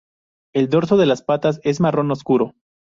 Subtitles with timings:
[0.55, 2.55] El dorso de las patas es marrón oscuro.